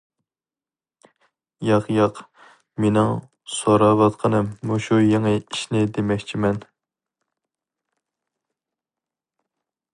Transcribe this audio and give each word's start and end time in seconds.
-ياق، 1.67 1.89
ياق، 1.97 2.21
مېنىڭ 2.85 3.11
سوراۋاتقىنىم 3.57 4.49
مۇشۇ 4.71 4.99
يېڭى 5.03 5.35
ئىشنى 5.43 5.85
دېمەكچىمەن. 5.97 6.61